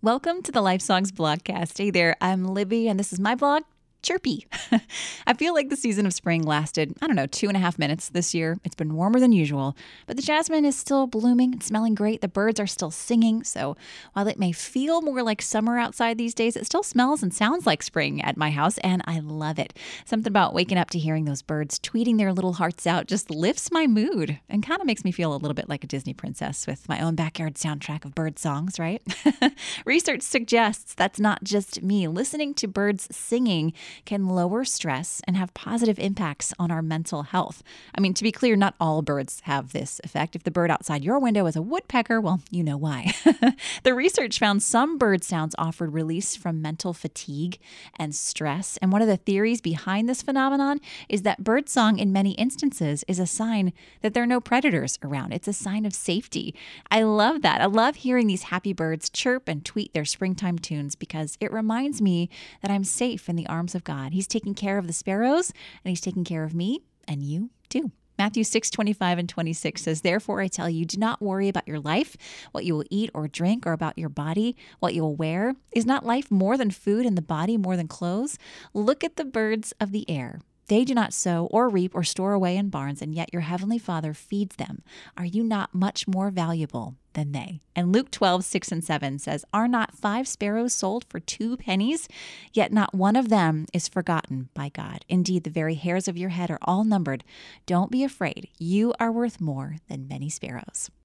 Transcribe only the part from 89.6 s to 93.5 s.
not five sparrows sold for two pennies? Yet not one of